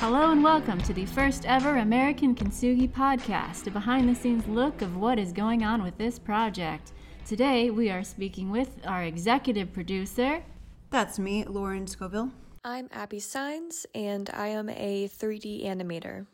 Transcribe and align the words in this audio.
Hello 0.00 0.30
and 0.30 0.42
welcome 0.42 0.80
to 0.80 0.94
the 0.94 1.04
first 1.04 1.44
ever 1.44 1.76
American 1.76 2.34
Kintsugi 2.34 2.88
podcast, 2.88 3.66
a 3.66 3.70
behind 3.70 4.08
the 4.08 4.14
scenes 4.14 4.46
look 4.48 4.80
of 4.80 4.96
what 4.96 5.18
is 5.18 5.30
going 5.30 5.62
on 5.62 5.82
with 5.82 5.98
this 5.98 6.18
project. 6.18 6.92
Today 7.26 7.68
we 7.68 7.90
are 7.90 8.02
speaking 8.02 8.50
with 8.50 8.70
our 8.86 9.02
executive 9.02 9.74
producer. 9.74 10.42
That's 10.88 11.18
me, 11.18 11.44
Lauren 11.44 11.86
Scoville. 11.86 12.30
I'm 12.64 12.88
Abby 12.92 13.20
Signs, 13.20 13.84
and 13.94 14.30
I 14.32 14.46
am 14.46 14.70
a 14.70 15.06
3D 15.06 15.66
animator. 15.66 16.24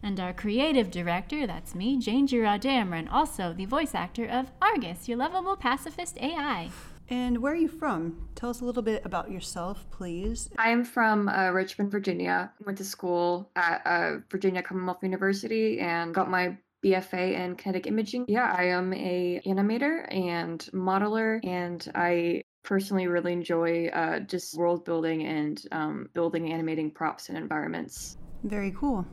And 0.00 0.20
our 0.20 0.32
creative 0.32 0.92
director, 0.92 1.44
that's 1.44 1.74
me, 1.74 2.00
Janejira 2.00 2.60
Damron, 2.60 3.08
also 3.10 3.52
the 3.52 3.64
voice 3.64 3.96
actor 3.96 4.26
of 4.26 4.52
Argus, 4.62 5.08
your 5.08 5.18
lovable 5.18 5.56
pacifist 5.56 6.18
AI. 6.20 6.70
And 7.12 7.42
where 7.42 7.52
are 7.52 7.56
you 7.56 7.68
from? 7.68 8.26
Tell 8.34 8.48
us 8.48 8.62
a 8.62 8.64
little 8.64 8.82
bit 8.82 9.04
about 9.04 9.30
yourself, 9.30 9.84
please. 9.90 10.48
I'm 10.56 10.82
from 10.82 11.28
uh, 11.28 11.50
Richmond, 11.50 11.90
Virginia. 11.90 12.50
Went 12.64 12.78
to 12.78 12.84
school 12.84 13.50
at 13.54 13.82
uh, 13.84 14.20
Virginia 14.30 14.62
Commonwealth 14.62 15.02
University 15.02 15.78
and 15.78 16.14
got 16.14 16.30
my 16.30 16.56
BFA 16.82 17.38
in 17.38 17.56
kinetic 17.56 17.86
imaging. 17.86 18.24
Yeah, 18.28 18.50
I 18.56 18.64
am 18.64 18.94
a 18.94 19.42
animator 19.44 20.10
and 20.10 20.58
modeler, 20.72 21.38
and 21.44 21.86
I 21.94 22.44
personally 22.62 23.08
really 23.08 23.34
enjoy 23.34 23.88
uh, 23.88 24.20
just 24.20 24.56
world 24.56 24.86
building 24.86 25.26
and 25.26 25.62
um, 25.70 26.08
building 26.14 26.50
animating 26.50 26.90
props 26.90 27.28
and 27.28 27.36
environments. 27.36 28.16
Very 28.42 28.72
cool. 28.74 29.06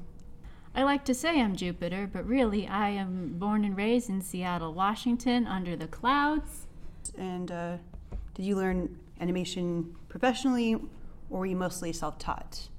I 0.73 0.83
like 0.83 1.03
to 1.03 1.13
say 1.13 1.41
I'm 1.41 1.53
Jupiter, 1.53 2.09
but 2.09 2.25
really 2.25 2.65
I 2.65 2.91
am 2.91 3.33
born 3.37 3.65
and 3.65 3.75
raised 3.75 4.07
in 4.07 4.21
Seattle, 4.21 4.73
Washington, 4.73 5.45
under 5.45 5.75
the 5.75 5.87
clouds. 5.87 6.65
And 7.17 7.51
uh, 7.51 7.77
did 8.39 8.45
you 8.45 8.55
learn 8.55 8.97
animation 9.19 9.97
professionally, 10.07 10.75
or 11.29 11.39
were 11.39 11.45
you 11.45 11.57
mostly 11.57 11.91
self 11.91 12.17
taught? 12.17 12.69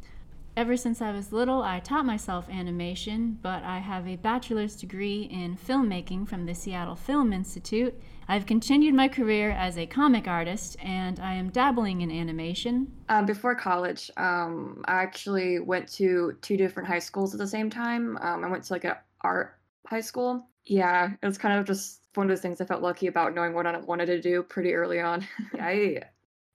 Ever 0.56 0.74
since 0.74 1.02
I 1.02 1.12
was 1.12 1.34
little, 1.34 1.62
I 1.62 1.80
taught 1.80 2.06
myself 2.06 2.48
animation, 2.48 3.38
but 3.42 3.62
I 3.62 3.80
have 3.80 4.08
a 4.08 4.16
bachelor's 4.16 4.74
degree 4.74 5.28
in 5.30 5.58
filmmaking 5.58 6.26
from 6.26 6.46
the 6.46 6.54
Seattle 6.54 6.96
Film 6.96 7.34
Institute. 7.34 7.94
I've 8.26 8.46
continued 8.46 8.94
my 8.94 9.06
career 9.06 9.50
as 9.50 9.76
a 9.76 9.84
comic 9.84 10.26
artist, 10.26 10.78
and 10.82 11.20
I 11.20 11.34
am 11.34 11.50
dabbling 11.50 12.00
in 12.00 12.10
animation. 12.10 12.90
Um, 13.10 13.26
before 13.26 13.54
college, 13.54 14.10
um, 14.16 14.82
I 14.88 15.02
actually 15.02 15.58
went 15.58 15.92
to 15.92 16.38
two 16.40 16.56
different 16.56 16.88
high 16.88 17.00
schools 17.00 17.34
at 17.34 17.38
the 17.38 17.46
same 17.46 17.68
time. 17.68 18.16
Um, 18.22 18.46
I 18.46 18.48
went 18.48 18.64
to 18.64 18.72
like 18.72 18.84
an 18.84 18.94
art 19.20 19.58
high 19.86 20.00
school. 20.00 20.46
Yeah, 20.70 21.14
it 21.20 21.26
was 21.26 21.36
kind 21.36 21.58
of 21.58 21.66
just 21.66 22.00
one 22.14 22.26
of 22.26 22.28
those 22.28 22.40
things 22.42 22.60
I 22.60 22.64
felt 22.64 22.80
lucky 22.80 23.08
about 23.08 23.34
knowing 23.34 23.54
what 23.54 23.66
I 23.66 23.76
wanted 23.78 24.06
to 24.06 24.20
do 24.20 24.44
pretty 24.44 24.72
early 24.72 25.00
on. 25.00 25.26
I 25.60 26.02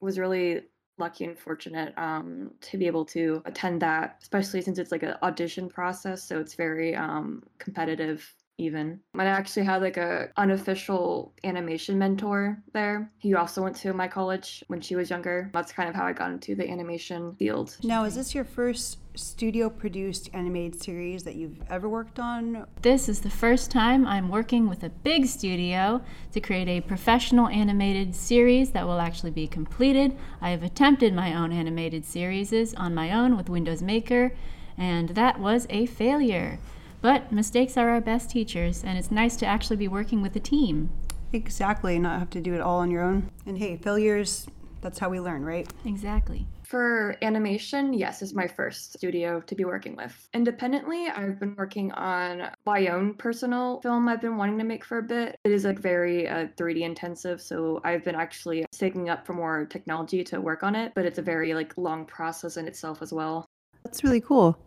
was 0.00 0.18
really 0.18 0.62
lucky 0.96 1.26
and 1.26 1.38
fortunate 1.38 1.92
um, 1.98 2.52
to 2.62 2.78
be 2.78 2.86
able 2.86 3.04
to 3.04 3.42
attend 3.44 3.82
that, 3.82 4.16
especially 4.22 4.62
since 4.62 4.78
it's 4.78 4.90
like 4.90 5.02
an 5.02 5.16
audition 5.22 5.68
process, 5.68 6.26
so 6.26 6.40
it's 6.40 6.54
very 6.54 6.96
um, 6.96 7.42
competitive 7.58 8.26
even. 8.58 9.00
And 9.14 9.22
I 9.22 9.26
actually 9.26 9.64
had 9.64 9.82
like 9.82 9.96
a 9.96 10.30
unofficial 10.36 11.34
animation 11.44 11.98
mentor 11.98 12.62
there. 12.72 13.10
He 13.18 13.34
also 13.34 13.62
went 13.62 13.76
to 13.76 13.92
my 13.92 14.08
college 14.08 14.64
when 14.68 14.80
she 14.80 14.96
was 14.96 15.10
younger. 15.10 15.50
That's 15.52 15.72
kind 15.72 15.88
of 15.88 15.94
how 15.94 16.04
I 16.04 16.12
got 16.12 16.30
into 16.30 16.54
the 16.54 16.68
animation 16.68 17.34
field. 17.36 17.76
Now, 17.82 18.04
is 18.04 18.14
this 18.14 18.34
your 18.34 18.44
first 18.44 18.98
studio 19.14 19.70
produced 19.70 20.28
animated 20.34 20.80
series 20.82 21.22
that 21.24 21.36
you've 21.36 21.62
ever 21.70 21.88
worked 21.88 22.18
on? 22.18 22.66
This 22.82 23.08
is 23.08 23.20
the 23.20 23.30
first 23.30 23.70
time 23.70 24.06
I'm 24.06 24.28
working 24.28 24.68
with 24.68 24.82
a 24.84 24.90
big 24.90 25.26
studio 25.26 26.02
to 26.32 26.40
create 26.40 26.68
a 26.68 26.80
professional 26.82 27.48
animated 27.48 28.14
series 28.14 28.70
that 28.72 28.86
will 28.86 29.00
actually 29.00 29.30
be 29.30 29.46
completed. 29.46 30.16
I 30.40 30.50
have 30.50 30.62
attempted 30.62 31.14
my 31.14 31.34
own 31.34 31.52
animated 31.52 32.04
series 32.04 32.74
on 32.74 32.94
my 32.94 33.12
own 33.12 33.36
with 33.36 33.48
Windows 33.48 33.82
Maker, 33.82 34.32
and 34.76 35.10
that 35.10 35.40
was 35.40 35.66
a 35.70 35.86
failure. 35.86 36.58
But 37.06 37.30
mistakes 37.30 37.76
are 37.76 37.88
our 37.88 38.00
best 38.00 38.30
teachers, 38.30 38.82
and 38.82 38.98
it's 38.98 39.12
nice 39.12 39.36
to 39.36 39.46
actually 39.46 39.76
be 39.76 39.86
working 39.86 40.22
with 40.22 40.34
a 40.34 40.40
team. 40.40 40.90
Exactly, 41.32 42.00
not 42.00 42.18
have 42.18 42.30
to 42.30 42.40
do 42.40 42.52
it 42.52 42.60
all 42.60 42.80
on 42.80 42.90
your 42.90 43.04
own. 43.04 43.30
And 43.46 43.56
hey, 43.56 43.76
failures, 43.76 44.48
that's 44.80 44.98
how 44.98 45.08
we 45.08 45.20
learn, 45.20 45.44
right? 45.44 45.72
Exactly. 45.84 46.48
For 46.64 47.16
animation, 47.22 47.92
yes, 47.92 48.22
is 48.22 48.34
my 48.34 48.48
first 48.48 48.94
studio 48.94 49.40
to 49.42 49.54
be 49.54 49.64
working 49.64 49.94
with. 49.94 50.28
Independently, 50.34 51.06
I've 51.06 51.38
been 51.38 51.54
working 51.54 51.92
on 51.92 52.50
my 52.66 52.88
own 52.88 53.14
personal 53.14 53.80
film 53.82 54.08
I've 54.08 54.20
been 54.20 54.36
wanting 54.36 54.58
to 54.58 54.64
make 54.64 54.84
for 54.84 54.98
a 54.98 55.02
bit. 55.04 55.38
It 55.44 55.52
is 55.52 55.64
like 55.64 55.78
very 55.78 56.26
uh, 56.26 56.48
3D 56.56 56.80
intensive, 56.80 57.40
so 57.40 57.80
I've 57.84 58.02
been 58.02 58.16
actually 58.16 58.66
saving 58.72 59.10
up 59.10 59.24
for 59.24 59.32
more 59.32 59.64
technology 59.66 60.24
to 60.24 60.40
work 60.40 60.64
on 60.64 60.74
it, 60.74 60.90
but 60.96 61.06
it's 61.06 61.20
a 61.20 61.22
very 61.22 61.54
like 61.54 61.78
long 61.78 62.04
process 62.04 62.56
in 62.56 62.66
itself 62.66 63.00
as 63.00 63.12
well. 63.12 63.46
That's 63.84 64.02
really 64.02 64.20
cool. 64.20 64.58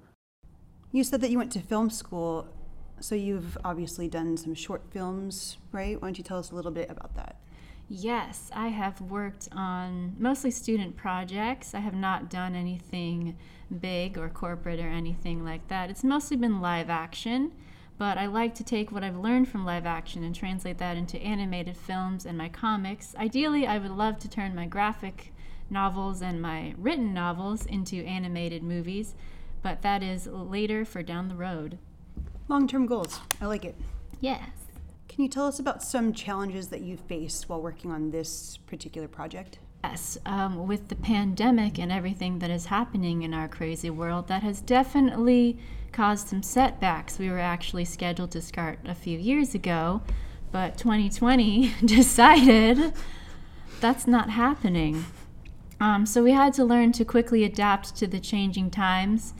You 0.91 1.03
said 1.03 1.21
that 1.21 1.29
you 1.29 1.37
went 1.37 1.51
to 1.51 1.59
film 1.59 1.91
school, 1.91 2.47
so 2.99 3.13
you've 3.13 3.57
obviously 3.63 4.07
done 4.07 4.37
some 4.37 4.55
short 4.55 4.81
films, 4.89 5.57
right? 5.71 6.01
Why 6.01 6.07
don't 6.07 6.17
you 6.17 6.23
tell 6.23 6.39
us 6.39 6.51
a 6.51 6.55
little 6.55 6.71
bit 6.71 6.89
about 6.89 7.15
that? 7.15 7.35
Yes, 7.87 8.49
I 8.55 8.69
have 8.69 8.99
worked 8.99 9.49
on 9.51 10.15
mostly 10.17 10.49
student 10.49 10.97
projects. 10.97 11.75
I 11.75 11.79
have 11.79 11.93
not 11.93 12.29
done 12.29 12.55
anything 12.55 13.37
big 13.79 14.17
or 14.17 14.29
corporate 14.29 14.79
or 14.79 14.87
anything 14.87 15.43
like 15.43 15.67
that. 15.67 15.91
It's 15.91 16.03
mostly 16.03 16.37
been 16.37 16.59
live 16.59 16.89
action, 16.89 17.51
but 17.99 18.17
I 18.17 18.25
like 18.25 18.55
to 18.55 18.63
take 18.63 18.91
what 18.91 19.03
I've 19.03 19.17
learned 19.17 19.47
from 19.47 19.65
live 19.65 19.85
action 19.85 20.23
and 20.23 20.33
translate 20.33 20.79
that 20.79 20.97
into 20.97 21.19
animated 21.19 21.77
films 21.77 22.25
and 22.25 22.35
my 22.35 22.49
comics. 22.49 23.15
Ideally, 23.15 23.67
I 23.67 23.77
would 23.77 23.91
love 23.91 24.17
to 24.19 24.29
turn 24.29 24.55
my 24.55 24.65
graphic 24.65 25.33
novels 25.69 26.23
and 26.23 26.41
my 26.41 26.73
written 26.79 27.13
novels 27.13 27.67
into 27.67 28.03
animated 28.05 28.63
movies 28.63 29.13
but 29.61 29.81
that 29.81 30.03
is 30.03 30.27
later 30.27 30.85
for 30.85 31.03
down 31.03 31.27
the 31.27 31.35
road. 31.35 31.77
Long 32.47 32.67
term 32.67 32.85
goals. 32.85 33.19
I 33.41 33.45
like 33.45 33.65
it. 33.65 33.75
Yes. 34.19 34.49
Can 35.07 35.23
you 35.23 35.29
tell 35.29 35.47
us 35.47 35.59
about 35.59 35.83
some 35.83 36.13
challenges 36.13 36.69
that 36.69 36.81
you 36.81 36.95
faced 36.95 37.49
while 37.49 37.61
working 37.61 37.91
on 37.91 38.11
this 38.11 38.57
particular 38.67 39.07
project? 39.07 39.59
Yes, 39.83 40.17
um, 40.25 40.67
with 40.67 40.89
the 40.89 40.95
pandemic 40.95 41.79
and 41.79 41.91
everything 41.91 42.39
that 42.39 42.49
is 42.49 42.65
happening 42.65 43.21
in 43.21 43.33
our 43.33 43.47
crazy 43.47 43.89
world, 43.89 44.27
that 44.27 44.43
has 44.43 44.61
definitely 44.61 45.57
caused 45.91 46.27
some 46.27 46.43
setbacks. 46.43 47.17
We 47.17 47.29
were 47.29 47.39
actually 47.39 47.85
scheduled 47.85 48.31
to 48.31 48.41
start 48.41 48.79
a 48.85 48.93
few 48.93 49.17
years 49.17 49.55
ago, 49.55 50.01
but 50.51 50.77
2020 50.77 51.73
decided 51.85 52.93
that's 53.79 54.05
not 54.05 54.29
happening. 54.29 55.05
Um, 55.79 56.05
so 56.05 56.23
we 56.23 56.31
had 56.31 56.53
to 56.55 56.65
learn 56.65 56.91
to 56.93 57.05
quickly 57.05 57.43
adapt 57.43 57.95
to 57.97 58.07
the 58.07 58.19
changing 58.19 58.69
times 58.69 59.33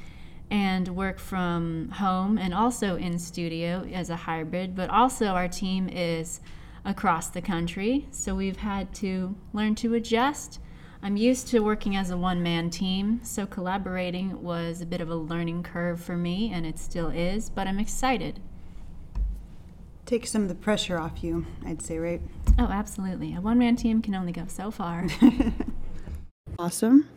and 0.49 0.87
work 0.89 1.19
from 1.19 1.89
home 1.89 2.37
and 2.37 2.53
also 2.53 2.95
in 2.95 3.19
studio 3.19 3.85
as 3.93 4.09
a 4.09 4.15
hybrid, 4.15 4.75
but 4.75 4.89
also 4.89 5.27
our 5.27 5.47
team 5.47 5.89
is 5.89 6.39
across 6.85 7.27
the 7.27 7.41
country, 7.41 8.07
so 8.11 8.33
we've 8.33 8.57
had 8.57 8.93
to 8.95 9.35
learn 9.53 9.75
to 9.75 9.93
adjust. 9.93 10.59
I'm 11.03 11.17
used 11.17 11.47
to 11.49 11.59
working 11.59 11.95
as 11.95 12.09
a 12.09 12.17
one 12.17 12.41
man 12.41 12.69
team, 12.69 13.19
so 13.23 13.45
collaborating 13.45 14.41
was 14.41 14.81
a 14.81 14.85
bit 14.85 15.01
of 15.01 15.09
a 15.09 15.15
learning 15.15 15.63
curve 15.63 16.01
for 16.01 16.17
me, 16.17 16.51
and 16.53 16.65
it 16.65 16.79
still 16.79 17.09
is, 17.09 17.49
but 17.49 17.67
I'm 17.67 17.79
excited. 17.79 18.39
Take 20.05 20.25
some 20.25 20.41
of 20.41 20.49
the 20.49 20.55
pressure 20.55 20.97
off 20.97 21.23
you, 21.23 21.45
I'd 21.65 21.81
say, 21.81 21.99
right? 21.99 22.21
Oh, 22.57 22.69
absolutely. 22.71 23.35
A 23.35 23.41
one 23.41 23.59
man 23.59 23.75
team 23.75 24.01
can 24.01 24.15
only 24.15 24.31
go 24.31 24.45
so 24.47 24.71
far. 24.71 25.07
awesome. 26.59 27.07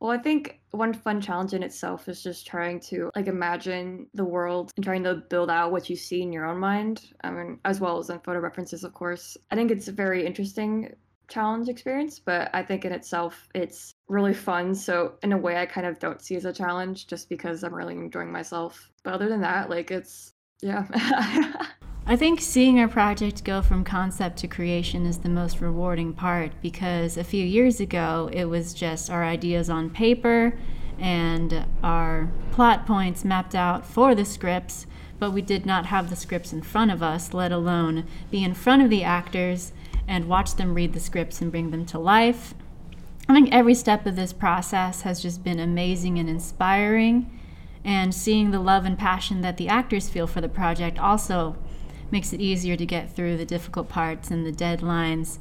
Well, 0.00 0.12
I 0.12 0.18
think 0.18 0.60
one 0.70 0.92
fun 0.92 1.20
challenge 1.20 1.54
in 1.54 1.62
itself 1.62 2.08
is 2.08 2.22
just 2.22 2.46
trying 2.46 2.80
to 2.80 3.10
like 3.16 3.26
imagine 3.26 4.06
the 4.14 4.24
world 4.24 4.70
and 4.76 4.84
trying 4.84 5.02
to 5.04 5.14
build 5.14 5.50
out 5.50 5.72
what 5.72 5.88
you 5.88 5.96
see 5.96 6.22
in 6.22 6.32
your 6.32 6.46
own 6.46 6.58
mind. 6.58 7.12
I 7.22 7.30
mean, 7.30 7.58
as 7.64 7.80
well 7.80 7.98
as 7.98 8.10
in 8.10 8.20
photo 8.20 8.40
references, 8.40 8.84
of 8.84 8.94
course. 8.94 9.36
I 9.50 9.56
think 9.56 9.70
it's 9.70 9.88
a 9.88 9.92
very 9.92 10.24
interesting 10.26 10.94
challenge 11.28 11.68
experience, 11.68 12.18
but 12.18 12.50
I 12.54 12.62
think 12.62 12.84
in 12.84 12.92
itself 12.92 13.48
it's 13.54 13.94
really 14.08 14.34
fun. 14.34 14.74
So 14.74 15.14
in 15.22 15.32
a 15.32 15.38
way, 15.38 15.56
I 15.56 15.66
kind 15.66 15.86
of 15.86 15.98
don't 15.98 16.20
see 16.20 16.36
as 16.36 16.44
a 16.44 16.52
challenge 16.52 17.06
just 17.06 17.28
because 17.28 17.64
I'm 17.64 17.74
really 17.74 17.94
enjoying 17.94 18.30
myself. 18.30 18.90
But 19.04 19.14
other 19.14 19.28
than 19.28 19.40
that, 19.40 19.70
like 19.70 19.90
it's 19.90 20.34
yeah. 20.62 20.86
I 22.06 22.16
think 22.16 22.42
seeing 22.42 22.78
our 22.78 22.88
project 22.88 23.44
go 23.44 23.62
from 23.62 23.82
concept 23.82 24.36
to 24.38 24.46
creation 24.46 25.06
is 25.06 25.18
the 25.18 25.30
most 25.30 25.62
rewarding 25.62 26.12
part 26.12 26.52
because 26.60 27.16
a 27.16 27.24
few 27.24 27.42
years 27.42 27.80
ago 27.80 28.28
it 28.30 28.44
was 28.44 28.74
just 28.74 29.08
our 29.08 29.24
ideas 29.24 29.70
on 29.70 29.88
paper 29.88 30.52
and 30.98 31.64
our 31.82 32.30
plot 32.52 32.86
points 32.86 33.24
mapped 33.24 33.54
out 33.54 33.86
for 33.86 34.14
the 34.14 34.26
scripts, 34.26 34.86
but 35.18 35.30
we 35.30 35.40
did 35.40 35.64
not 35.64 35.86
have 35.86 36.10
the 36.10 36.16
scripts 36.16 36.52
in 36.52 36.60
front 36.60 36.90
of 36.90 37.02
us, 37.02 37.32
let 37.32 37.50
alone 37.50 38.06
be 38.30 38.44
in 38.44 38.52
front 38.52 38.82
of 38.82 38.90
the 38.90 39.02
actors 39.02 39.72
and 40.06 40.28
watch 40.28 40.56
them 40.56 40.74
read 40.74 40.92
the 40.92 41.00
scripts 41.00 41.40
and 41.40 41.50
bring 41.50 41.70
them 41.70 41.86
to 41.86 41.98
life. 41.98 42.52
I 43.30 43.32
think 43.32 43.48
every 43.50 43.74
step 43.74 44.04
of 44.04 44.14
this 44.14 44.34
process 44.34 45.02
has 45.02 45.22
just 45.22 45.42
been 45.42 45.58
amazing 45.58 46.18
and 46.18 46.28
inspiring, 46.28 47.40
and 47.82 48.14
seeing 48.14 48.50
the 48.50 48.60
love 48.60 48.84
and 48.84 48.98
passion 48.98 49.40
that 49.40 49.56
the 49.56 49.68
actors 49.68 50.10
feel 50.10 50.26
for 50.26 50.42
the 50.42 50.48
project 50.50 50.98
also 50.98 51.56
makes 52.14 52.32
it 52.32 52.40
easier 52.40 52.76
to 52.76 52.86
get 52.86 53.10
through 53.10 53.36
the 53.36 53.44
difficult 53.44 53.88
parts 53.88 54.30
and 54.30 54.46
the 54.46 54.52
deadlines 54.52 55.38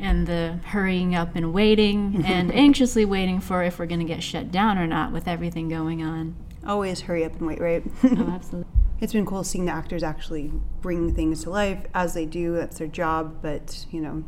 and 0.00 0.26
the 0.26 0.58
hurrying 0.64 1.14
up 1.14 1.36
and 1.36 1.52
waiting 1.52 2.22
and 2.26 2.50
anxiously 2.54 3.04
waiting 3.04 3.38
for 3.38 3.62
if 3.62 3.78
we're 3.78 3.84
going 3.84 4.00
to 4.00 4.06
get 4.06 4.22
shut 4.22 4.50
down 4.50 4.78
or 4.78 4.86
not 4.86 5.12
with 5.12 5.28
everything 5.28 5.68
going 5.68 6.02
on. 6.02 6.34
Always 6.66 7.02
hurry 7.02 7.22
up 7.22 7.34
and 7.34 7.46
wait, 7.46 7.60
right? 7.60 7.84
oh, 8.02 8.30
absolutely. 8.34 8.72
it's 8.98 9.12
been 9.12 9.26
cool 9.26 9.44
seeing 9.44 9.66
the 9.66 9.72
actors 9.72 10.02
actually 10.02 10.50
bring 10.80 11.14
things 11.14 11.42
to 11.42 11.50
life 11.50 11.84
as 11.92 12.14
they 12.14 12.24
do. 12.24 12.54
That's 12.54 12.78
their 12.78 12.88
job, 12.88 13.42
but 13.42 13.84
you 13.90 14.00
know, 14.00 14.24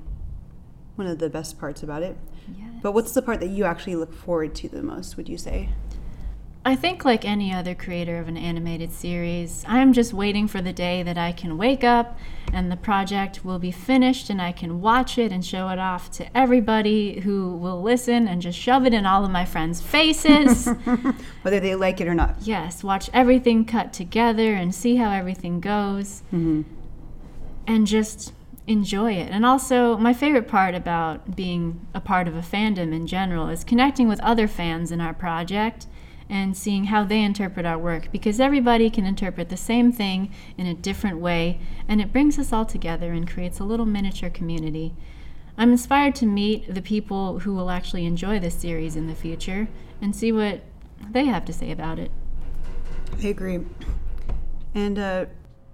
one 0.96 1.06
of 1.06 1.18
the 1.18 1.30
best 1.30 1.58
parts 1.58 1.82
about 1.82 2.02
it. 2.02 2.18
Yes. 2.54 2.68
But 2.82 2.92
what's 2.92 3.12
the 3.12 3.22
part 3.22 3.40
that 3.40 3.48
you 3.48 3.64
actually 3.64 3.96
look 3.96 4.12
forward 4.12 4.54
to 4.56 4.68
the 4.68 4.82
most, 4.82 5.16
would 5.16 5.28
you 5.28 5.38
say? 5.38 5.70
I 6.64 6.74
think, 6.76 7.04
like 7.04 7.24
any 7.24 7.52
other 7.52 7.74
creator 7.74 8.18
of 8.18 8.28
an 8.28 8.36
animated 8.36 8.92
series, 8.92 9.64
I'm 9.66 9.92
just 9.92 10.12
waiting 10.12 10.48
for 10.48 10.60
the 10.60 10.72
day 10.72 11.02
that 11.02 11.16
I 11.16 11.32
can 11.32 11.56
wake 11.56 11.84
up 11.84 12.18
and 12.52 12.70
the 12.70 12.76
project 12.76 13.44
will 13.44 13.58
be 13.58 13.70
finished 13.70 14.28
and 14.28 14.40
I 14.40 14.52
can 14.52 14.80
watch 14.80 15.18
it 15.18 15.32
and 15.32 15.44
show 15.44 15.68
it 15.68 15.78
off 15.78 16.10
to 16.12 16.36
everybody 16.36 17.20
who 17.20 17.56
will 17.56 17.80
listen 17.80 18.26
and 18.26 18.42
just 18.42 18.58
shove 18.58 18.86
it 18.86 18.92
in 18.92 19.06
all 19.06 19.24
of 19.24 19.30
my 19.30 19.44
friends' 19.44 19.80
faces. 19.80 20.66
Whether 21.42 21.60
they 21.60 21.74
like 21.74 22.00
it 22.00 22.08
or 22.08 22.14
not. 22.14 22.36
yes, 22.40 22.82
watch 22.82 23.08
everything 23.12 23.64
cut 23.64 23.92
together 23.92 24.54
and 24.54 24.74
see 24.74 24.96
how 24.96 25.10
everything 25.10 25.60
goes 25.60 26.22
mm-hmm. 26.32 26.62
and 27.66 27.86
just 27.86 28.32
enjoy 28.66 29.12
it. 29.12 29.30
And 29.30 29.46
also, 29.46 29.96
my 29.96 30.12
favorite 30.12 30.48
part 30.48 30.74
about 30.74 31.34
being 31.34 31.86
a 31.94 32.00
part 32.00 32.28
of 32.28 32.36
a 32.36 32.40
fandom 32.40 32.92
in 32.92 33.06
general 33.06 33.48
is 33.48 33.64
connecting 33.64 34.08
with 34.08 34.20
other 34.20 34.46
fans 34.46 34.92
in 34.92 35.00
our 35.00 35.14
project 35.14 35.86
and 36.30 36.56
seeing 36.56 36.84
how 36.84 37.04
they 37.04 37.22
interpret 37.22 37.64
our 37.64 37.78
work 37.78 38.10
because 38.12 38.38
everybody 38.40 38.90
can 38.90 39.04
interpret 39.04 39.48
the 39.48 39.56
same 39.56 39.90
thing 39.92 40.32
in 40.56 40.66
a 40.66 40.74
different 40.74 41.18
way 41.18 41.60
and 41.86 42.00
it 42.00 42.12
brings 42.12 42.38
us 42.38 42.52
all 42.52 42.66
together 42.66 43.12
and 43.12 43.30
creates 43.30 43.58
a 43.58 43.64
little 43.64 43.86
miniature 43.86 44.30
community. 44.30 44.94
I'm 45.56 45.72
inspired 45.72 46.14
to 46.16 46.26
meet 46.26 46.72
the 46.72 46.82
people 46.82 47.40
who 47.40 47.54
will 47.54 47.70
actually 47.70 48.06
enjoy 48.06 48.38
this 48.38 48.54
series 48.54 48.94
in 48.94 49.06
the 49.06 49.14
future 49.14 49.68
and 50.00 50.14
see 50.14 50.30
what 50.30 50.62
they 51.10 51.24
have 51.24 51.44
to 51.46 51.52
say 51.52 51.70
about 51.70 51.98
it. 51.98 52.10
I 53.22 53.28
agree. 53.28 53.60
And 54.74 54.98
uh, 54.98 55.26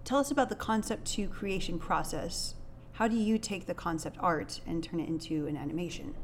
tell 0.04 0.18
us 0.18 0.30
about 0.30 0.48
the 0.48 0.54
concept 0.54 1.04
to 1.12 1.28
creation 1.28 1.78
process. 1.78 2.54
How 2.92 3.08
do 3.08 3.16
you 3.16 3.38
take 3.38 3.66
the 3.66 3.74
concept 3.74 4.16
art 4.20 4.60
and 4.66 4.82
turn 4.82 5.00
it 5.00 5.08
into 5.08 5.46
an 5.46 5.56
animation? 5.56 6.14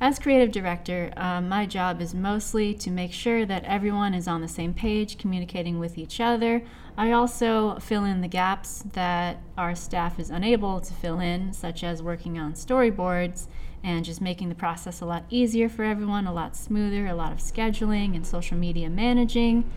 As 0.00 0.18
creative 0.18 0.52
director, 0.52 1.12
um, 1.16 1.48
my 1.48 1.66
job 1.66 2.00
is 2.00 2.14
mostly 2.14 2.74
to 2.74 2.90
make 2.90 3.12
sure 3.12 3.46
that 3.46 3.64
everyone 3.64 4.12
is 4.12 4.28
on 4.28 4.40
the 4.40 4.48
same 4.48 4.74
page, 4.74 5.18
communicating 5.18 5.78
with 5.78 5.96
each 5.96 6.20
other. 6.20 6.62
I 6.96 7.12
also 7.12 7.78
fill 7.78 8.04
in 8.04 8.20
the 8.20 8.28
gaps 8.28 8.84
that 8.92 9.40
our 9.56 9.74
staff 9.74 10.18
is 10.18 10.30
unable 10.30 10.80
to 10.80 10.92
fill 10.92 11.20
in, 11.20 11.52
such 11.52 11.82
as 11.82 12.02
working 12.02 12.38
on 12.38 12.54
storyboards 12.54 13.46
and 13.82 14.04
just 14.04 14.20
making 14.20 14.48
the 14.48 14.54
process 14.54 15.00
a 15.00 15.06
lot 15.06 15.24
easier 15.30 15.68
for 15.68 15.84
everyone, 15.84 16.26
a 16.26 16.32
lot 16.32 16.56
smoother, 16.56 17.06
a 17.06 17.14
lot 17.14 17.32
of 17.32 17.38
scheduling 17.38 18.14
and 18.14 18.26
social 18.26 18.56
media 18.56 18.88
managing. 18.88 19.70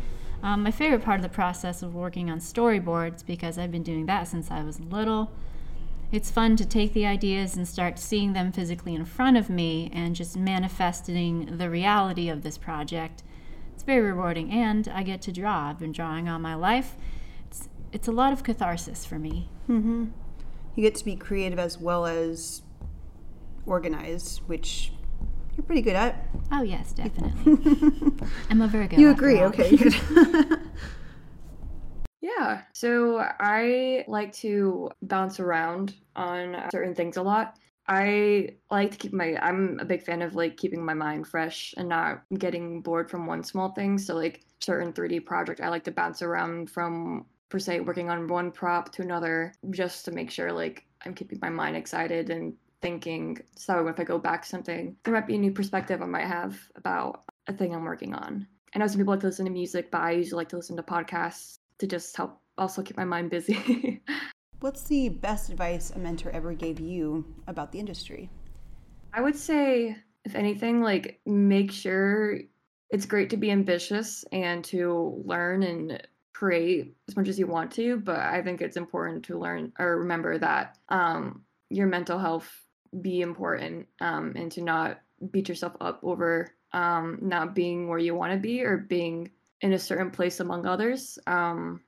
Um, 0.43 0.63
my 0.63 0.71
favorite 0.71 1.03
part 1.03 1.19
of 1.19 1.23
the 1.23 1.29
process 1.29 1.81
of 1.81 1.95
working 1.95 2.29
on 2.29 2.39
storyboards, 2.39 3.25
because 3.25 3.57
I've 3.57 3.71
been 3.71 3.83
doing 3.83 4.05
that 4.05 4.27
since 4.27 4.51
I 4.51 4.63
was 4.63 4.79
little, 4.79 5.31
it's 6.12 6.31
fun 6.31 6.56
to 6.56 6.65
take 6.65 6.94
the 6.94 7.06
ideas 7.06 7.56
and 7.56 7.68
start 7.68 8.00
seeing 8.00 8.33
them 8.33 8.51
physically 8.51 8.95
in 8.95 9.06
front 9.06 9.38
of 9.38 9.50
me 9.50 9.92
and 9.94 10.15
just 10.15 10.38
manifesting 10.38 11.57
the 11.57 11.69
reality 11.69 12.30
of 12.30 12.44
this 12.44 12.57
project. 12.57 13.24
It's 13.74 13.83
very 13.83 14.01
rewarding, 14.01 14.51
and 14.51 14.88
I 14.88 15.04
get 15.04 15.21
to 15.24 15.31
draw. 15.31 15.69
I've 15.69 15.80
been 15.80 15.92
drawing 15.92 16.30
all 16.30 16.39
my 16.39 16.56
life. 16.56 16.95
It's, 17.48 17.68
it's 17.92 18.07
a 18.07 18.12
lot 18.12 18.33
of 18.33 18.44
catharsis 18.44 19.06
for 19.06 19.19
me. 19.19 19.50
Mm-hmm. 19.69 20.06
You 20.75 20.81
get 20.81 20.95
to 20.95 21.06
be 21.06 21.15
creative 21.15 21.59
as 21.59 21.77
well 21.77 22.06
as 22.06 22.62
organized, 23.65 24.39
which 24.48 24.94
you're 25.57 25.65
pretty 25.65 25.81
good 25.81 25.95
at. 25.95 26.27
Oh, 26.51 26.62
yes, 26.62 26.94
definitely. 26.94 27.57
I'm 28.50 28.62
a 28.62 28.68
Virgo. 28.68 28.98
You 28.98 29.09
agree, 29.09 29.42
okay, 29.42 29.75
good. 29.75 29.94
Yeah. 32.37 32.61
So 32.73 33.19
I 33.39 34.05
like 34.07 34.33
to 34.33 34.91
bounce 35.01 35.39
around 35.39 35.95
on 36.15 36.55
uh, 36.55 36.69
certain 36.71 36.93
things 36.93 37.17
a 37.17 37.21
lot. 37.21 37.57
I 37.87 38.49
like 38.69 38.91
to 38.91 38.97
keep 38.97 39.13
my 39.13 39.37
I'm 39.41 39.79
a 39.79 39.85
big 39.85 40.03
fan 40.03 40.21
of 40.21 40.35
like 40.35 40.57
keeping 40.57 40.83
my 40.83 40.93
mind 40.93 41.27
fresh 41.27 41.73
and 41.77 41.87
not 41.87 42.23
getting 42.37 42.81
bored 42.81 43.09
from 43.09 43.25
one 43.25 43.43
small 43.43 43.69
thing. 43.71 43.97
So 43.97 44.15
like 44.15 44.43
certain 44.59 44.91
3D 44.93 45.25
project 45.25 45.61
I 45.61 45.69
like 45.69 45.83
to 45.85 45.91
bounce 45.91 46.21
around 46.21 46.69
from 46.69 47.25
per 47.49 47.59
se 47.59 47.79
working 47.81 48.09
on 48.09 48.27
one 48.27 48.51
prop 48.51 48.91
to 48.93 49.01
another 49.01 49.53
just 49.69 50.05
to 50.05 50.11
make 50.11 50.29
sure 50.29 50.51
like 50.51 50.85
I'm 51.05 51.13
keeping 51.13 51.39
my 51.41 51.49
mind 51.49 51.77
excited 51.77 52.29
and 52.29 52.53
thinking 52.81 53.39
so 53.55 53.87
if 53.87 53.99
I 53.99 54.03
go 54.03 54.19
back 54.19 54.45
something 54.45 54.95
there 55.03 55.13
might 55.13 55.27
be 55.27 55.35
a 55.35 55.39
new 55.39 55.51
perspective 55.51 56.01
I 56.01 56.05
might 56.05 56.27
have 56.27 56.59
about 56.75 57.23
a 57.47 57.53
thing 57.53 57.73
I'm 57.73 57.85
working 57.85 58.13
on. 58.13 58.47
I 58.75 58.79
know 58.79 58.87
some 58.87 58.97
people 58.97 59.13
like 59.13 59.21
to 59.21 59.27
listen 59.27 59.45
to 59.45 59.51
music, 59.51 59.89
but 59.89 60.01
I 60.01 60.11
usually 60.11 60.37
like 60.37 60.49
to 60.49 60.57
listen 60.57 60.75
to 60.75 60.83
podcasts 60.83 61.59
to 61.79 61.88
just 61.88 62.15
help 62.15 62.41
also 62.57 62.81
keep 62.81 62.97
my 62.97 63.06
mind 63.06 63.29
busy. 63.29 64.01
What's 64.59 64.83
the 64.83 65.09
best 65.09 65.50
advice 65.50 65.91
a 65.91 66.00
mentor 66.00 66.31
ever 66.31 66.53
gave 66.53 66.79
you 66.79 67.25
about 67.47 67.71
the 67.71 67.79
industry? 67.79 68.29
I 69.13 69.21
would 69.21 69.35
say, 69.35 69.95
if 70.25 70.35
anything, 70.35 70.81
like 70.81 71.19
make 71.25 71.71
sure 71.71 72.39
it's 72.89 73.06
great 73.06 73.29
to 73.29 73.38
be 73.38 73.51
ambitious 73.51 74.25
and 74.31 74.63
to 74.65 75.21
learn 75.25 75.63
and 75.63 76.01
create 76.33 76.95
as 77.07 77.15
much 77.15 77.27
as 77.27 77.38
you 77.38 77.47
want 77.47 77.71
to, 77.71 77.97
but 77.97 78.19
I 78.19 78.41
think 78.41 78.62
it's 78.62 78.77
important 78.77 79.25
to 79.25 79.39
learn 79.39 79.73
or 79.80 80.00
remember 80.00 80.38
that 80.38 80.77
um, 80.89 81.44
your 81.69 81.88
mental 81.88 82.18
health 82.18 82.50
be 83.01 83.21
important 83.21 83.88
um, 84.01 84.33
and 84.35 84.51
to 84.53 84.62
not 84.62 85.01
beat 85.31 85.50
yourself 85.50 85.73
up 85.81 86.00
over 86.03 86.47
um, 86.73 87.19
not 87.21 87.56
being 87.56 87.88
where 87.88 88.00
you 88.00 88.13
want 88.15 88.33
to 88.33 88.39
be 88.39 88.63
or 88.63 88.77
being 88.77 89.31
in 89.62 89.74
a 89.74 89.80
certain 89.80 90.12
place 90.12 90.39
among 90.39 90.65
others. 90.65 91.18
Um, 91.27 91.81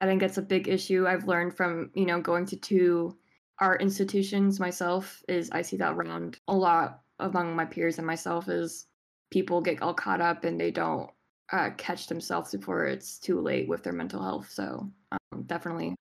I 0.00 0.06
think 0.06 0.20
that's 0.20 0.38
a 0.38 0.42
big 0.42 0.68
issue 0.68 1.06
I've 1.06 1.28
learned 1.28 1.56
from, 1.56 1.90
you 1.94 2.06
know, 2.06 2.20
going 2.20 2.46
to 2.46 2.56
two 2.56 3.16
art 3.60 3.82
institutions 3.82 4.58
myself 4.58 5.22
is 5.28 5.50
I 5.52 5.62
see 5.62 5.76
that 5.76 5.92
around 5.92 6.38
a 6.48 6.54
lot 6.54 7.00
among 7.18 7.54
my 7.54 7.66
peers 7.66 7.98
and 7.98 8.06
myself 8.06 8.48
is 8.48 8.86
people 9.30 9.60
get 9.60 9.82
all 9.82 9.92
caught 9.92 10.22
up 10.22 10.44
and 10.44 10.58
they 10.58 10.70
don't 10.70 11.10
uh, 11.52 11.70
catch 11.76 12.06
themselves 12.06 12.52
before 12.52 12.86
it's 12.86 13.18
too 13.18 13.40
late 13.40 13.68
with 13.68 13.82
their 13.82 13.92
mental 13.92 14.22
health. 14.22 14.50
So 14.50 14.90
um, 15.12 15.42
definitely, 15.42 15.94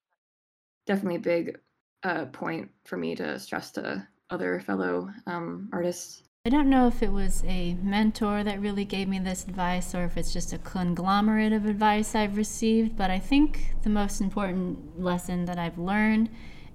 definitely 0.85 1.17
a 1.17 1.19
big 1.19 1.59
uh, 2.03 2.25
point 2.25 2.69
for 2.85 2.95
me 2.95 3.15
to 3.15 3.37
stress 3.39 3.71
to 3.71 4.07
other 4.29 4.61
fellow 4.61 5.09
um, 5.27 5.69
artists. 5.73 6.23
I 6.45 6.49
don't 6.49 6.69
know 6.69 6.87
if 6.87 7.03
it 7.03 7.11
was 7.11 7.43
a 7.45 7.73
mentor 7.83 8.45
that 8.45 8.61
really 8.61 8.85
gave 8.85 9.09
me 9.09 9.19
this 9.19 9.43
advice 9.43 9.93
or 9.93 10.05
if 10.05 10.15
it's 10.15 10.31
just 10.31 10.53
a 10.53 10.57
conglomerate 10.57 11.51
of 11.51 11.65
advice 11.65 12.15
I've 12.15 12.37
received, 12.37 12.95
but 12.95 13.11
I 13.11 13.19
think 13.19 13.75
the 13.83 13.89
most 13.89 14.21
important 14.21 14.97
lesson 14.97 15.43
that 15.45 15.59
I've 15.59 15.77
learned 15.77 16.29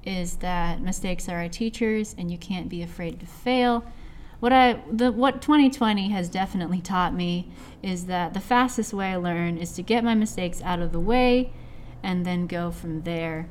is 0.04 0.36
that 0.36 0.82
mistakes 0.82 1.30
are 1.30 1.38
our 1.38 1.48
teachers 1.48 2.14
and 2.18 2.30
you 2.30 2.36
can't 2.36 2.68
be 2.68 2.82
afraid 2.82 3.18
to 3.20 3.26
fail. 3.26 3.90
What 4.38 4.52
I 4.52 4.82
the 4.92 5.10
what 5.10 5.40
2020 5.40 6.10
has 6.10 6.28
definitely 6.28 6.82
taught 6.82 7.14
me 7.14 7.50
is 7.82 8.04
that 8.04 8.34
the 8.34 8.40
fastest 8.40 8.92
way 8.92 9.12
I 9.12 9.16
learn 9.16 9.56
is 9.56 9.72
to 9.72 9.82
get 9.82 10.04
my 10.04 10.14
mistakes 10.14 10.60
out 10.60 10.80
of 10.80 10.92
the 10.92 11.00
way 11.00 11.54
and 12.02 12.26
then 12.26 12.46
go 12.46 12.70
from 12.70 13.04
there. 13.04 13.48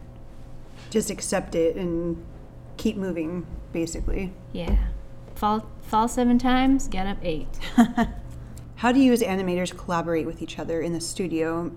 Just 0.92 1.10
accept 1.10 1.56
it 1.56 1.76
and 1.76 2.24
keep 2.78 2.98
moving, 2.98 3.48
basically. 3.72 4.32
Yeah. 4.52 4.78
Fall 5.36 5.70
fall 5.82 6.08
7 6.08 6.38
times, 6.38 6.88
get 6.88 7.06
up 7.08 7.18
8. 7.22 7.48
How 8.76 8.92
do 8.92 9.00
you 9.00 9.14
as 9.14 9.22
animators 9.22 9.76
collaborate 9.78 10.26
with 10.26 10.42
each 10.42 10.60
other 10.60 10.82
in 10.82 10.94
the 10.94 11.02
studio 11.02 11.72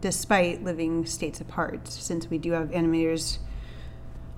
despite 0.00 0.62
living 0.62 1.06
states 1.06 1.40
apart? 1.40 1.88
Since 1.88 2.28
we 2.28 2.38
do 2.38 2.52
have 2.52 2.68
animators 2.70 3.38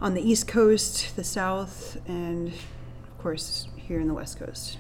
on 0.01 0.15
the 0.15 0.21
East 0.23 0.47
Coast, 0.47 1.17
the 1.17 1.25
South, 1.25 1.99
and 2.07 2.49
of 2.49 3.19
course 3.19 3.69
here 3.77 4.01
in 4.01 4.09
the 4.09 4.15
West 4.15 4.39
Coast. 4.39 4.79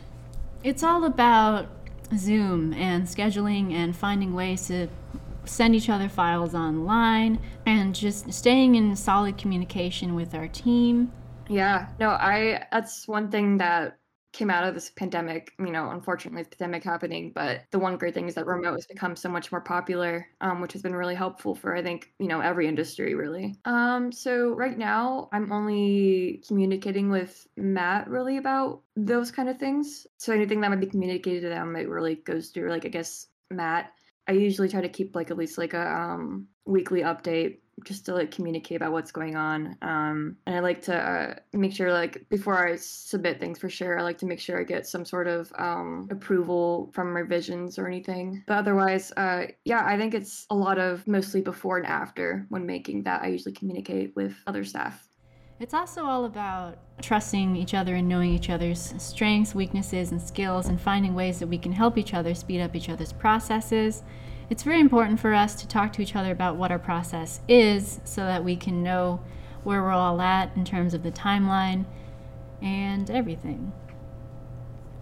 It's 0.62 0.82
all 0.82 1.04
about 1.04 1.68
Zoom 2.16 2.72
and 2.74 3.06
scheduling 3.06 3.72
and 3.72 3.96
finding 3.96 4.34
ways 4.34 4.66
to 4.68 4.88
send 5.44 5.74
each 5.74 5.88
other 5.88 6.08
files 6.08 6.54
online 6.54 7.38
and 7.64 7.94
just 7.94 8.32
staying 8.32 8.74
in 8.74 8.94
solid 8.96 9.38
communication 9.38 10.14
with 10.14 10.34
our 10.34 10.48
team. 10.48 11.12
Yeah, 11.48 11.88
no, 12.00 12.10
I 12.10 12.66
that's 12.72 13.06
one 13.06 13.30
thing 13.30 13.58
that 13.58 13.98
came 14.32 14.50
out 14.50 14.64
of 14.64 14.74
this 14.74 14.90
pandemic. 14.90 15.52
You 15.58 15.70
know, 15.70 15.90
unfortunately, 15.90 16.42
the 16.42 16.56
pandemic 16.56 16.84
happening, 16.84 17.32
but 17.34 17.62
the 17.70 17.78
one 17.78 17.96
great 17.96 18.14
thing 18.14 18.28
is 18.28 18.34
that 18.34 18.46
remote 18.46 18.74
has 18.74 18.86
become 18.86 19.16
so 19.16 19.28
much 19.28 19.50
more 19.50 19.60
popular, 19.60 20.26
um, 20.40 20.60
which 20.60 20.72
has 20.74 20.82
been 20.82 20.94
really 20.94 21.14
helpful 21.14 21.54
for 21.54 21.74
I 21.74 21.82
think 21.82 22.12
you 22.18 22.28
know 22.28 22.40
every 22.40 22.66
industry 22.66 23.14
really. 23.14 23.56
Um, 23.64 24.12
so 24.12 24.50
right 24.54 24.76
now, 24.76 25.28
I'm 25.32 25.52
only 25.52 26.42
communicating 26.46 27.10
with 27.10 27.46
Matt 27.56 28.08
really 28.08 28.36
about 28.36 28.82
those 28.96 29.30
kind 29.30 29.48
of 29.48 29.58
things. 29.58 30.06
So 30.18 30.32
anything 30.32 30.60
that 30.60 30.70
might 30.70 30.80
be 30.80 30.86
communicated 30.86 31.42
to 31.42 31.48
them, 31.48 31.76
it 31.76 31.88
really 31.88 32.16
goes 32.16 32.48
through 32.48 32.70
like 32.70 32.84
I 32.84 32.88
guess 32.88 33.28
Matt. 33.50 33.92
I 34.28 34.32
usually 34.32 34.68
try 34.68 34.80
to 34.80 34.88
keep 34.88 35.14
like 35.14 35.30
at 35.30 35.36
least 35.36 35.56
like 35.56 35.72
a 35.72 35.88
um, 35.88 36.48
weekly 36.64 37.02
update 37.02 37.58
just 37.84 38.06
to 38.06 38.14
like 38.14 38.30
communicate 38.30 38.76
about 38.76 38.92
what's 38.92 39.12
going 39.12 39.36
on. 39.36 39.76
Um, 39.82 40.36
and 40.46 40.56
I 40.56 40.60
like 40.60 40.82
to 40.82 40.96
uh, 40.96 41.34
make 41.52 41.72
sure 41.72 41.92
like 41.92 42.26
before 42.28 42.66
I 42.66 42.76
submit 42.76 43.38
things 43.38 43.58
for 43.58 43.68
sure, 43.68 43.98
I 43.98 44.02
like 44.02 44.18
to 44.18 44.26
make 44.26 44.40
sure 44.40 44.58
I 44.58 44.64
get 44.64 44.86
some 44.86 45.04
sort 45.04 45.28
of 45.28 45.52
um, 45.58 46.08
approval 46.10 46.90
from 46.94 47.14
revisions 47.14 47.78
or 47.78 47.86
anything. 47.86 48.42
But 48.46 48.58
otherwise, 48.58 49.12
uh, 49.16 49.46
yeah, 49.64 49.84
I 49.84 49.98
think 49.98 50.14
it's 50.14 50.46
a 50.50 50.54
lot 50.54 50.78
of 50.78 51.06
mostly 51.06 51.42
before 51.42 51.76
and 51.78 51.86
after 51.86 52.46
when 52.48 52.66
making 52.66 53.02
that. 53.04 53.22
I 53.22 53.28
usually 53.28 53.54
communicate 53.54 54.16
with 54.16 54.34
other 54.46 54.64
staff. 54.64 55.06
It's 55.58 55.72
also 55.72 56.04
all 56.04 56.26
about 56.26 56.78
trusting 57.00 57.56
each 57.56 57.72
other 57.72 57.94
and 57.94 58.08
knowing 58.08 58.30
each 58.30 58.50
other's 58.50 58.94
strengths, 58.98 59.54
weaknesses, 59.54 60.12
and 60.12 60.20
skills, 60.20 60.68
and 60.68 60.78
finding 60.78 61.14
ways 61.14 61.38
that 61.38 61.46
we 61.46 61.56
can 61.56 61.72
help 61.72 61.96
each 61.96 62.12
other 62.12 62.34
speed 62.34 62.60
up 62.60 62.76
each 62.76 62.90
other's 62.90 63.12
processes. 63.12 64.02
It's 64.48 64.62
very 64.62 64.78
important 64.78 65.18
for 65.18 65.34
us 65.34 65.56
to 65.56 65.66
talk 65.66 65.92
to 65.94 66.02
each 66.02 66.14
other 66.14 66.30
about 66.30 66.54
what 66.54 66.70
our 66.70 66.78
process 66.78 67.40
is 67.48 68.00
so 68.04 68.20
that 68.20 68.44
we 68.44 68.54
can 68.54 68.80
know 68.80 69.20
where 69.64 69.82
we're 69.82 69.90
all 69.90 70.20
at 70.20 70.56
in 70.56 70.64
terms 70.64 70.94
of 70.94 71.02
the 71.02 71.10
timeline 71.10 71.84
and 72.62 73.10
everything. 73.10 73.72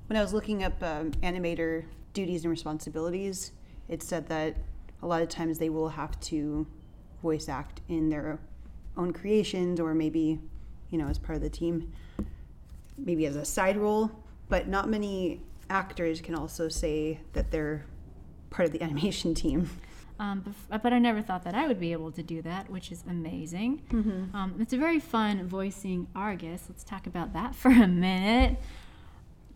When 0.07 0.17
I 0.17 0.23
was 0.23 0.33
looking 0.33 0.65
up 0.65 0.83
um, 0.83 1.11
animator 1.23 1.85
duties 2.15 2.45
and 2.45 2.51
responsibilities, 2.51 3.53
it 3.87 4.03
said 4.03 4.29
that 4.29 4.57
a 5.03 5.07
lot 5.07 5.21
of 5.21 5.29
times 5.29 5.59
they 5.59 5.69
will 5.69 5.91
have 5.91 6.19
to 6.21 6.67
voice 7.23 7.47
act 7.47 7.83
in 7.91 8.09
their 8.09 8.39
own 8.97 9.13
creations 9.13 9.79
or 9.79 9.93
maybe, 9.95 10.41
you 10.89 10.97
know, 10.97 11.09
as 11.09 11.19
part 11.19 11.37
of 11.37 11.43
the 11.43 11.51
team, 11.51 11.93
maybe 12.97 13.27
as 13.27 13.37
a 13.37 13.45
side 13.45 13.77
role. 13.77 14.11
But 14.49 14.69
not 14.69 14.89
many 14.89 15.43
actors 15.69 16.23
can 16.23 16.35
also 16.35 16.71
say 16.71 17.21
that 17.35 17.51
they're 17.51 17.85
part 18.55 18.67
of 18.67 18.73
the 18.73 18.83
animation 18.89 19.35
team. 19.35 19.69
Um, 20.21 20.55
but, 20.71 20.93
I 20.93 21.01
never 21.01 21.23
thought 21.23 21.43
that 21.43 21.57
I 21.57 21.67
would 21.67 21.81
be 21.81 21.91
able 21.91 22.13
to 22.13 22.23
do 22.23 22.41
that, 22.43 22.71
which 22.71 22.93
is 22.93 23.03
amazing. 23.09 23.83
Mm-hmm. 23.91 24.37
Um, 24.37 24.55
it's 24.61 24.73
a 24.73 24.79
very 24.79 25.01
fun 25.01 25.45
voicing 25.49 26.07
Argus. 26.15 26.67
Let's 26.69 26.85
talk 26.85 27.09
about 27.09 27.33
that 27.33 27.55
for 27.61 27.71
a 27.71 27.89
minute. 27.89 28.59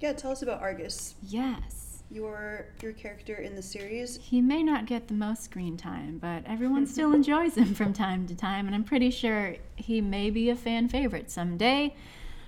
Yeah, 0.00 0.14
tell 0.14 0.32
us 0.32 0.42
about 0.42 0.60
Argus. 0.60 1.14
Yes 1.22 1.88
your 2.10 2.66
your 2.80 2.92
character 2.92 3.36
in 3.36 3.54
the 3.54 3.62
series? 3.62 4.16
He 4.16 4.40
may 4.40 4.62
not 4.62 4.86
get 4.86 5.08
the 5.08 5.14
most 5.14 5.42
screen 5.42 5.76
time, 5.76 6.18
but 6.18 6.42
everyone 6.46 6.86
still 6.94 7.12
enjoys 7.12 7.56
him 7.56 7.74
from 7.74 7.92
time 7.92 8.26
to 8.28 8.34
time, 8.34 8.66
and 8.66 8.74
I'm 8.74 8.84
pretty 8.84 9.10
sure 9.10 9.56
he 9.76 10.00
may 10.00 10.30
be 10.30 10.50
a 10.50 10.56
fan 10.56 10.88
favorite 10.88 11.30
someday. 11.30 11.94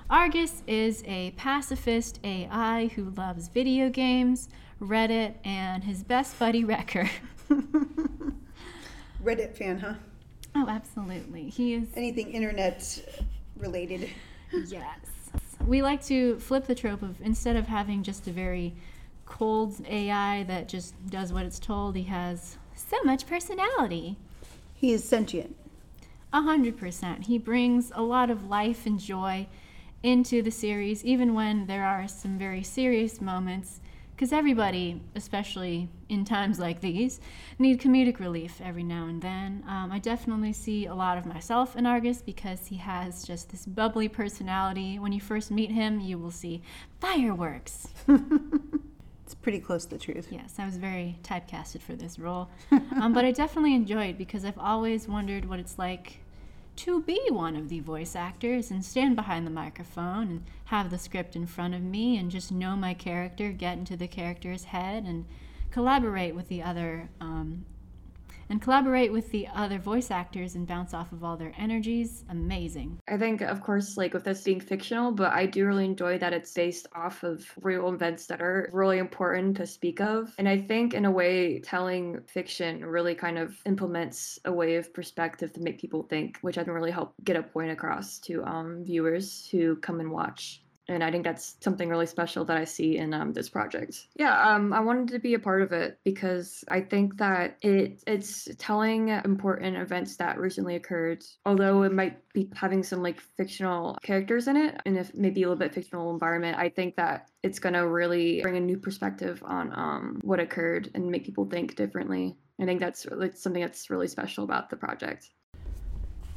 Argus 0.08 0.62
is 0.66 1.04
a 1.06 1.30
pacifist 1.32 2.18
AI 2.24 2.88
who 2.96 3.10
loves 3.10 3.48
video 3.48 3.88
games, 3.90 4.48
Reddit, 4.80 5.34
and 5.44 5.84
his 5.84 6.02
best 6.02 6.38
buddy 6.38 6.64
Wrecker. 6.64 7.10
Reddit 9.22 9.56
fan, 9.56 9.78
huh? 9.78 9.94
Oh, 10.54 10.66
absolutely. 10.68 11.50
He 11.50 11.74
is 11.74 11.88
anything 11.94 12.32
internet 12.32 13.02
related. 13.56 14.08
Yes. 14.66 14.98
We 15.66 15.82
like 15.82 16.02
to 16.06 16.38
flip 16.40 16.66
the 16.66 16.74
trope 16.74 17.02
of 17.02 17.20
instead 17.20 17.56
of 17.56 17.66
having 17.66 18.02
just 18.02 18.26
a 18.26 18.30
very 18.30 18.74
cold 19.26 19.74
AI 19.86 20.42
that 20.44 20.68
just 20.68 20.94
does 21.08 21.32
what 21.32 21.44
it's 21.44 21.58
told. 21.58 21.94
He 21.96 22.04
has 22.04 22.56
so 22.74 22.96
much 23.04 23.26
personality. 23.26 24.16
He 24.74 24.92
is 24.92 25.04
sentient. 25.04 25.56
A 26.32 26.42
hundred 26.42 26.78
percent. 26.78 27.26
He 27.26 27.38
brings 27.38 27.92
a 27.94 28.02
lot 28.02 28.30
of 28.30 28.48
life 28.48 28.86
and 28.86 28.98
joy 28.98 29.46
into 30.02 30.42
the 30.42 30.50
series, 30.50 31.04
even 31.04 31.34
when 31.34 31.66
there 31.66 31.84
are 31.84 32.08
some 32.08 32.38
very 32.38 32.62
serious 32.62 33.20
moments. 33.20 33.80
Because 34.20 34.34
everybody, 34.34 35.00
especially 35.14 35.88
in 36.10 36.26
times 36.26 36.58
like 36.58 36.82
these, 36.82 37.20
need 37.58 37.80
comedic 37.80 38.18
relief 38.18 38.60
every 38.62 38.82
now 38.82 39.06
and 39.06 39.22
then. 39.22 39.64
Um, 39.66 39.90
I 39.90 39.98
definitely 39.98 40.52
see 40.52 40.84
a 40.84 40.94
lot 40.94 41.16
of 41.16 41.24
myself 41.24 41.74
in 41.74 41.86
Argus 41.86 42.20
because 42.20 42.66
he 42.66 42.76
has 42.76 43.24
just 43.24 43.48
this 43.48 43.64
bubbly 43.64 44.08
personality. 44.08 44.98
When 44.98 45.12
you 45.12 45.22
first 45.22 45.50
meet 45.50 45.70
him, 45.70 46.00
you 46.00 46.18
will 46.18 46.30
see 46.30 46.60
fireworks. 47.00 47.88
It's 49.24 49.36
pretty 49.36 49.60
close 49.60 49.84
to 49.84 49.90
the 49.90 49.98
truth. 49.98 50.26
Yes, 50.32 50.56
I 50.58 50.66
was 50.66 50.76
very 50.76 51.16
typecasted 51.22 51.82
for 51.82 51.94
this 51.94 52.18
role. 52.18 52.50
um, 53.00 53.12
but 53.12 53.24
I 53.24 53.30
definitely 53.30 53.76
enjoyed 53.76 54.18
because 54.18 54.44
I've 54.44 54.58
always 54.58 55.06
wondered 55.06 55.48
what 55.48 55.60
it's 55.60 55.78
like 55.78 56.18
to 56.80 57.02
be 57.02 57.20
one 57.28 57.56
of 57.56 57.68
the 57.68 57.80
voice 57.80 58.16
actors 58.16 58.70
and 58.70 58.82
stand 58.82 59.14
behind 59.14 59.46
the 59.46 59.50
microphone 59.50 60.28
and 60.28 60.44
have 60.64 60.88
the 60.88 60.96
script 60.96 61.36
in 61.36 61.46
front 61.46 61.74
of 61.74 61.82
me 61.82 62.16
and 62.16 62.30
just 62.30 62.50
know 62.50 62.74
my 62.74 62.94
character, 62.94 63.52
get 63.52 63.76
into 63.76 63.98
the 63.98 64.08
character's 64.08 64.64
head, 64.64 65.04
and 65.04 65.26
collaborate 65.70 66.34
with 66.34 66.48
the 66.48 66.62
other 66.62 67.10
um, 67.20 67.66
and 68.50 68.60
collaborate 68.60 69.12
with 69.12 69.30
the 69.30 69.46
other 69.54 69.78
voice 69.78 70.10
actors 70.10 70.56
and 70.56 70.66
bounce 70.66 70.92
off 70.92 71.12
of 71.12 71.24
all 71.24 71.36
their 71.36 71.54
energies. 71.56 72.24
Amazing. 72.28 73.00
I 73.08 73.16
think, 73.16 73.40
of 73.40 73.62
course, 73.62 73.96
like 73.96 74.12
with 74.12 74.24
this 74.24 74.42
being 74.42 74.60
fictional, 74.60 75.12
but 75.12 75.32
I 75.32 75.46
do 75.46 75.64
really 75.66 75.84
enjoy 75.84 76.18
that 76.18 76.32
it's 76.32 76.52
based 76.52 76.86
off 76.94 77.22
of 77.22 77.46
real 77.62 77.88
events 77.88 78.26
that 78.26 78.42
are 78.42 78.68
really 78.72 78.98
important 78.98 79.56
to 79.58 79.66
speak 79.66 80.00
of. 80.00 80.34
And 80.38 80.48
I 80.48 80.58
think, 80.58 80.94
in 80.94 81.04
a 81.04 81.10
way, 81.10 81.60
telling 81.60 82.20
fiction 82.26 82.84
really 82.84 83.14
kind 83.14 83.38
of 83.38 83.56
implements 83.64 84.38
a 84.44 84.52
way 84.52 84.76
of 84.76 84.92
perspective 84.92 85.52
to 85.52 85.60
make 85.60 85.80
people 85.80 86.02
think, 86.02 86.38
which 86.42 86.58
I 86.58 86.64
can 86.64 86.72
really 86.72 86.90
help 86.90 87.14
get 87.24 87.36
a 87.36 87.42
point 87.42 87.70
across 87.70 88.18
to 88.20 88.44
um, 88.44 88.84
viewers 88.84 89.48
who 89.50 89.76
come 89.76 90.00
and 90.00 90.10
watch 90.10 90.62
and 90.90 91.04
I 91.04 91.10
think 91.10 91.24
that's 91.24 91.56
something 91.60 91.88
really 91.88 92.06
special 92.06 92.44
that 92.46 92.56
I 92.56 92.64
see 92.64 92.98
in 92.98 93.14
um, 93.14 93.32
this 93.32 93.48
project. 93.48 94.08
Yeah, 94.16 94.54
um, 94.54 94.72
I 94.72 94.80
wanted 94.80 95.08
to 95.08 95.18
be 95.20 95.34
a 95.34 95.38
part 95.38 95.62
of 95.62 95.72
it 95.72 95.98
because 96.04 96.64
I 96.68 96.80
think 96.80 97.16
that 97.18 97.56
it 97.62 98.02
it's 98.06 98.48
telling 98.58 99.08
important 99.08 99.76
events 99.76 100.16
that 100.16 100.38
recently 100.38 100.74
occurred. 100.74 101.24
Although 101.46 101.84
it 101.84 101.92
might 101.92 102.18
be 102.32 102.50
having 102.54 102.82
some 102.82 103.02
like 103.02 103.20
fictional 103.20 103.98
characters 104.02 104.48
in 104.48 104.56
it, 104.56 104.80
and 104.84 104.98
if 104.98 105.14
maybe 105.14 105.42
a 105.42 105.48
little 105.48 105.58
bit 105.58 105.74
fictional 105.74 106.10
environment, 106.10 106.58
I 106.58 106.68
think 106.68 106.96
that 106.96 107.28
it's 107.42 107.60
gonna 107.60 107.86
really 107.86 108.40
bring 108.42 108.56
a 108.56 108.60
new 108.60 108.76
perspective 108.76 109.42
on 109.46 109.72
um, 109.72 110.20
what 110.22 110.40
occurred 110.40 110.90
and 110.94 111.10
make 111.10 111.24
people 111.24 111.46
think 111.46 111.76
differently. 111.76 112.36
I 112.60 112.66
think 112.66 112.80
that's 112.80 113.06
like 113.06 113.36
something 113.36 113.62
that's 113.62 113.88
really 113.88 114.08
special 114.08 114.44
about 114.44 114.68
the 114.68 114.76
project. 114.76 115.30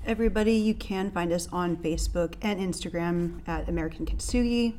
Everybody, 0.05 0.55
you 0.55 0.73
can 0.73 1.11
find 1.11 1.31
us 1.31 1.47
on 1.53 1.77
Facebook 1.77 2.33
and 2.41 2.59
Instagram 2.59 3.39
at 3.47 3.69
American 3.69 4.05
Kintsugi. 4.05 4.75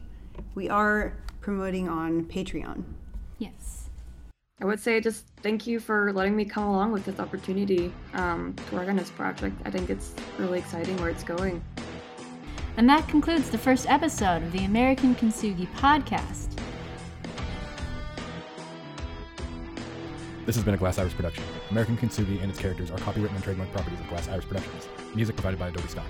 We 0.55 0.69
are 0.69 1.17
promoting 1.41 1.89
on 1.89 2.27
Patreon. 2.27 2.85
Yes. 3.39 3.89
I 4.61 4.67
would 4.67 4.81
say 4.81 5.01
just 5.01 5.25
thank 5.43 5.67
you 5.67 5.81
for 5.81 6.13
letting 6.13 6.37
me 6.37 6.45
come 6.45 6.65
along 6.65 6.93
with 6.93 7.07
this 7.07 7.19
opportunity 7.19 7.91
um, 8.13 8.55
to 8.69 8.75
work 8.75 8.87
on 8.87 8.97
this 8.97 9.11
project. 9.11 9.57
I 9.65 9.71
think 9.71 9.89
it's 9.89 10.15
really 10.39 10.59
exciting 10.59 10.95
where 10.99 11.09
it's 11.09 11.25
going. 11.25 11.65
And 12.77 12.87
that 12.91 13.09
concludes 13.09 13.49
the 13.49 13.59
first 13.59 13.89
episode 13.89 14.43
of 14.43 14.53
the 14.53 14.67
American 14.67 15.15
Kintsugi 15.15 15.67
podcast. 15.77 16.54
This 20.47 20.57
has 20.57 20.65
been 20.65 20.75
a 20.75 20.77
Glass 20.77 20.99
Iris 20.99 21.15
production. 21.15 21.43
American 21.71 21.97
Kintsugi 21.97 22.43
and 22.43 22.51
its 22.51 22.61
characters 22.61 22.91
are 22.91 22.99
copyright 22.99 23.33
and 23.33 23.43
trademark 23.43 23.73
properties 23.73 23.99
of 23.99 24.09
Glass 24.09 24.29
Iris 24.29 24.45
Productions. 24.45 24.89
Music 25.15 25.37
provided 25.37 25.59
by 25.59 25.69
Adobe 25.69 25.89
Stock. 25.89 26.05